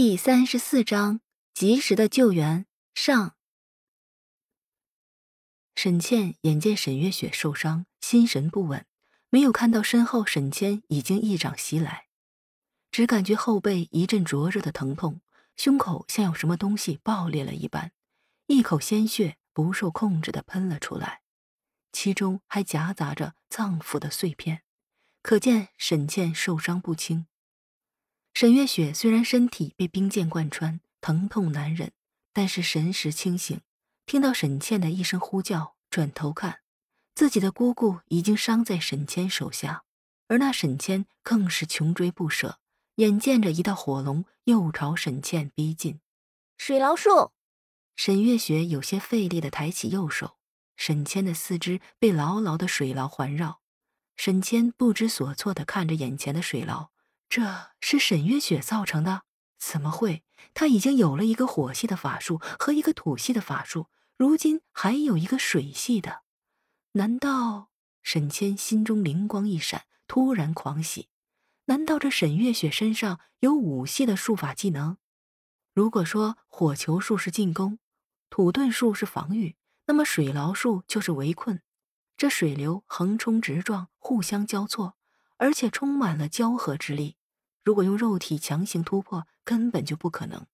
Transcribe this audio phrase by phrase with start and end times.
[0.00, 1.22] 第三十四章
[1.52, 3.34] 及时的救援上。
[5.74, 8.86] 沈倩眼见沈月雪受伤，心神不稳，
[9.28, 12.06] 没有看到身后沈谦已经一掌袭来，
[12.92, 15.20] 只感觉后背一阵灼热的疼痛，
[15.56, 17.90] 胸口像有什么东西爆裂了一般，
[18.46, 21.22] 一口鲜血不受控制的喷了出来，
[21.90, 24.62] 其中还夹杂着脏腑的碎片，
[25.22, 27.26] 可见沈倩受伤不轻。
[28.40, 31.90] 沈月雪虽然身体被冰剑贯穿，疼痛难忍，
[32.32, 33.62] 但是神识清醒，
[34.06, 36.60] 听到沈倩的一声呼叫，转头看，
[37.16, 39.82] 自己的姑姑已经伤在沈谦手下，
[40.28, 42.60] 而那沈谦更是穷追不舍，
[42.94, 45.98] 眼见着一道火龙又朝沈倩逼近。
[46.56, 47.32] 水牢术，
[47.96, 50.36] 沈月雪有些费力的抬起右手，
[50.76, 53.58] 沈谦的四肢被牢牢的水牢环绕，
[54.16, 56.90] 沈谦不知所措的看着眼前的水牢。
[57.28, 59.22] 这是沈月雪造成的？
[59.58, 60.24] 怎么会？
[60.54, 66.22] 他已经有了一个火系的法术和一个土系的法术，如今还有一个水系的。
[66.92, 67.68] 难道
[68.02, 71.08] 沈谦心中灵光一闪，突然狂喜？
[71.66, 74.96] 难道这沈月雪身上有五系的术法技能？
[75.74, 77.78] 如果说火球术是进攻，
[78.30, 81.60] 土遁术是防御，那么水牢术就是围困。
[82.16, 84.96] 这水流横冲直撞，互相交错，
[85.36, 87.17] 而且充满了交合之力。
[87.64, 90.46] 如果用肉体强行突破，根本就不可能。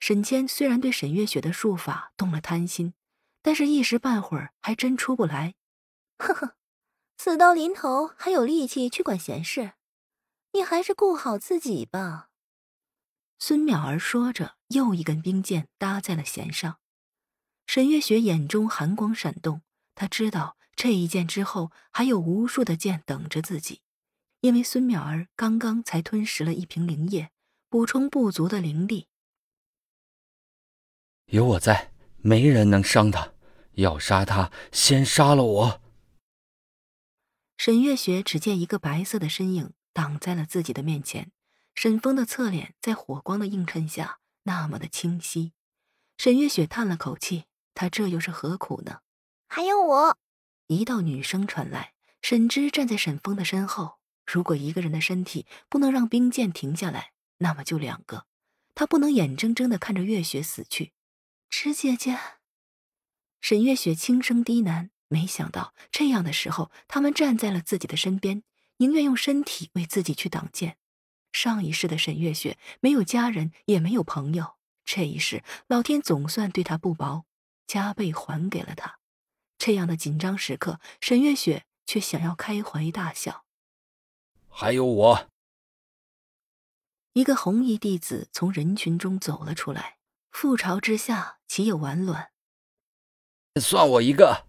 [0.00, 2.94] 沈谦虽然对沈月雪的术法动了贪心，
[3.42, 5.54] 但是一时半会儿还真出不来。
[6.18, 6.56] 呵呵，
[7.16, 9.72] 死到临头还有力气去管闲事，
[10.52, 12.30] 你还是顾好自己吧。
[13.40, 16.78] 孙淼儿说着，又一根冰剑搭在了弦上。
[17.66, 19.62] 沈月雪眼中寒光闪动，
[19.94, 23.82] 她知道这一剑之后还有无数的剑等着自己。
[24.40, 27.30] 因为孙淼儿刚刚才吞食了一瓶灵液，
[27.68, 29.08] 补充不足的灵力。
[31.26, 33.34] 有我在，没人能伤他。
[33.72, 35.82] 要杀他，先杀了我。
[37.56, 41.32] 沈月雪只见一个白色的身影挡在了自己的面前，
[41.74, 45.52] 沈风的侧脸在火光的映衬下那么的清晰。
[46.16, 49.00] 沈月雪叹了口气，她这又是何苦呢？
[49.48, 50.18] 还有我。
[50.68, 53.97] 一道女声传来，沈之站在沈风的身后。
[54.30, 58.26] 如果一个人的身体不能让冰剑停下来，那么就两个。
[58.74, 60.92] 他不能眼睁睁的看着月雪死去。
[61.48, 62.18] 池姐姐，
[63.40, 64.90] 沈月雪轻声低喃。
[65.08, 68.42] 没想到这样的时候，他们站在了自己的身边，
[68.76, 70.76] 宁愿用身体为自己去挡剑。
[71.32, 77.24] 上一世的沈月雪没有家人，也没有朋友，这一世老天总算对她不薄，
[77.66, 78.98] 加倍还给了她。
[79.56, 83.46] 这样的紧张时刻，沈月雪却想要开怀大笑。
[84.60, 85.30] 还有我，
[87.12, 89.98] 一个红衣弟子从人群中走了出来。
[90.32, 92.32] 覆巢之下，岂有完卵？
[93.60, 94.48] 算我一个。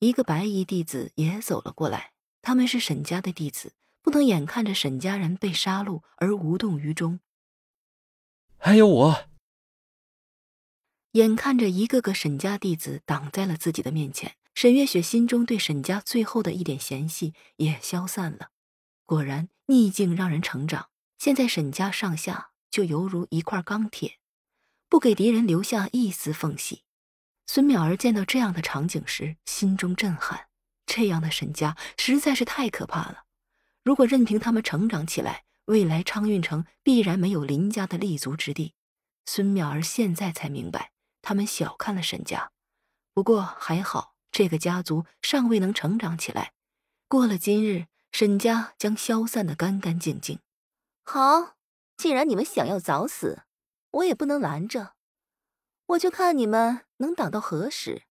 [0.00, 2.14] 一个白衣弟子也走了过来。
[2.42, 7.20] 他们是沈家的弟子，不能眼看着沈家人被杀戮而无动于衷。
[8.58, 9.28] 还有我。
[11.12, 18.50] 眼看着一个个沈家弟子挡在了自己的面前，沈月雪心中对沈家最后的一点嫌隙也消散了。
[19.06, 20.90] 果然，逆境让人成长。
[21.16, 24.18] 现在沈家上下就犹如一块钢铁，
[24.88, 26.82] 不给敌人留下一丝缝隙。
[27.46, 30.48] 孙淼儿见到这样的场景时，心中震撼。
[30.84, 33.24] 这样的沈家实在是太可怕了。
[33.84, 38.74] 如果任凭他们成长起来，未来昌运城必然没有林家的立足之地。
[39.24, 40.90] 孙淼儿现在才明白，
[41.22, 42.50] 他们小看了沈家。
[43.14, 46.52] 不过还好，这个家族尚未能成长起来。
[47.06, 47.86] 过了今日。
[48.12, 50.40] 沈家将消散的干干净净。
[51.02, 51.56] 好，
[51.96, 53.42] 既然你们想要早死，
[53.90, 54.94] 我也不能拦着。
[55.86, 58.02] 我就看你们能挡到何时。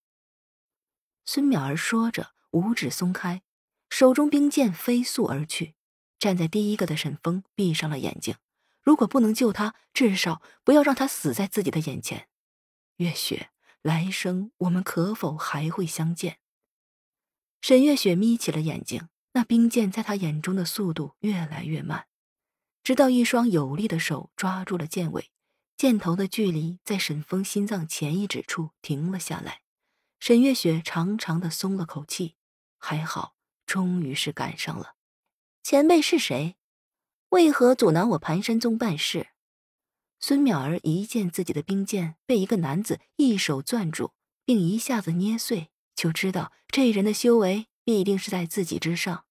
[1.24, 3.42] 孙淼儿说着，五指松开，
[3.90, 5.74] 手中冰剑飞速而去。
[6.18, 8.36] 站在第一个的沈峰闭上了眼睛。
[8.80, 12.28] 如果不能救他，至少不要让他死在自己的眼前。
[12.96, 13.50] 月雪，
[13.82, 16.38] 来生我们可否还会相见？
[17.60, 19.08] 沈月雪眯起了眼睛。
[19.36, 22.06] 那冰剑在他眼中的速度越来越慢，
[22.82, 25.30] 直到一双有力的手抓住了剑尾，
[25.76, 29.60] 箭头的距离在沈风心脏前一指处停了下来。
[30.18, 32.36] 沈月雪长长的松了口气，
[32.78, 33.34] 还好，
[33.66, 34.94] 终于是赶上了。
[35.62, 36.56] 前辈是谁？
[37.28, 39.26] 为何阻挠我盘山宗办事？
[40.18, 44.14] 孙淼儿一见自己的冰剑被一个男子一手攥住，
[44.46, 49.25] 并一下子捏碎，就知道这人的修为必定是在自己之上。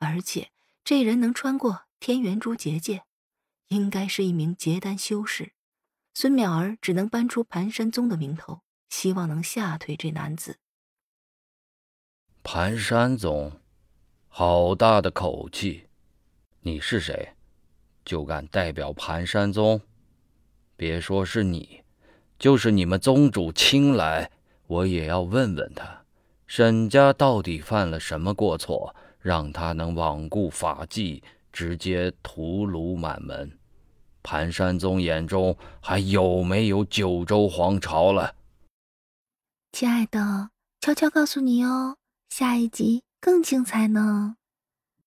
[0.00, 0.50] 而且
[0.82, 3.04] 这人能穿过天元珠结界，
[3.68, 5.52] 应该是一名结丹修士。
[6.14, 10.58] 孙淼儿只能搬出盘山宗的名头，希望能吓退这男子。
[12.42, 13.52] 盘山宗，
[14.28, 15.86] 好大的口气！
[16.62, 17.34] 你是谁？
[18.04, 19.82] 就敢代表盘山宗？
[20.76, 21.82] 别说是你，
[22.38, 24.30] 就是你们宗主亲来，
[24.66, 26.06] 我也要问问他，
[26.46, 31.22] 沈家到底犯了什么过错，让他能罔顾法纪，
[31.52, 33.58] 直接屠戮满门。
[34.22, 38.34] 盘山宗眼中还有没有九州皇朝了？
[39.72, 40.50] 亲爱的，
[40.80, 41.96] 悄悄告诉你哦，
[42.28, 44.36] 下一集更精彩呢。